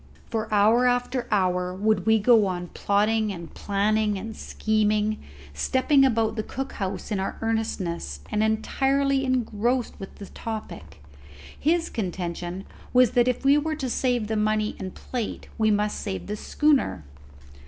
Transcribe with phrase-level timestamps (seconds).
[0.31, 5.19] For hour after hour would we go on plotting and planning and scheming,
[5.53, 11.03] stepping about the cook house in our earnestness, and entirely engrossed with the topic.
[11.59, 15.99] His contention was that if we were to save the money and plate, we must
[15.99, 17.03] save the schooner.